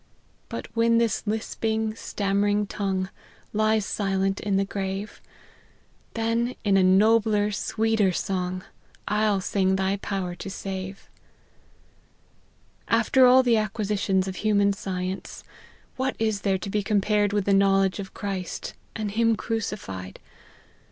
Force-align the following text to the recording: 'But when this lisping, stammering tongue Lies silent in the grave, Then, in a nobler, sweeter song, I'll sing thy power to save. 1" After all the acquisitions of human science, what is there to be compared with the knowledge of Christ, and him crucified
'But 0.49 0.67
when 0.75 0.97
this 0.97 1.21
lisping, 1.27 1.93
stammering 1.93 2.65
tongue 2.65 3.09
Lies 3.53 3.85
silent 3.85 4.39
in 4.39 4.55
the 4.57 4.65
grave, 4.65 5.21
Then, 6.15 6.55
in 6.63 6.75
a 6.75 6.81
nobler, 6.81 7.51
sweeter 7.51 8.11
song, 8.11 8.63
I'll 9.07 9.41
sing 9.41 9.75
thy 9.75 9.97
power 9.97 10.33
to 10.33 10.49
save. 10.49 11.07
1" 12.87 12.99
After 12.99 13.27
all 13.27 13.43
the 13.43 13.57
acquisitions 13.57 14.27
of 14.27 14.37
human 14.37 14.73
science, 14.73 15.43
what 15.97 16.15
is 16.17 16.41
there 16.41 16.57
to 16.57 16.69
be 16.71 16.81
compared 16.81 17.31
with 17.31 17.45
the 17.45 17.53
knowledge 17.53 17.99
of 17.99 18.15
Christ, 18.15 18.73
and 18.95 19.11
him 19.11 19.35
crucified 19.35 20.19